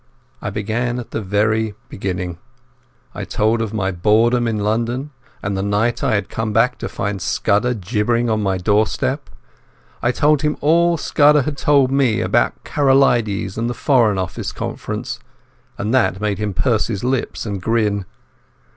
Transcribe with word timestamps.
I 0.41 0.49
began 0.49 0.97
at 0.97 1.11
the 1.11 1.21
very 1.21 1.75
beginning. 1.87 2.39
I 3.13 3.23
told 3.23 3.61
of 3.61 3.71
my 3.71 3.91
boredom 3.91 4.47
in 4.47 4.57
London, 4.57 5.11
and 5.43 5.55
the 5.55 5.61
night 5.61 6.03
I 6.03 6.15
had 6.15 6.27
come 6.27 6.51
back 6.51 6.79
to 6.79 6.89
find 6.89 7.21
Scudder 7.21 7.75
gibbering 7.75 8.27
on 8.27 8.41
my 8.41 8.57
doorstep. 8.57 9.29
I 10.01 10.11
told 10.11 10.41
him 10.41 10.57
all 10.59 10.97
Scudder 10.97 11.43
had 11.43 11.55
told 11.55 11.91
me 11.91 12.19
about 12.19 12.63
Karolides 12.63 13.59
and 13.59 13.69
the 13.69 13.75
Foreign 13.75 14.17
Office 14.17 14.51
conference, 14.51 15.19
and 15.77 15.93
that 15.93 16.19
made 16.19 16.39
him 16.39 16.55
purse 16.55 16.87
his 16.87 17.03
lips 17.03 17.45
and 17.45 17.61
grin. 17.61 18.05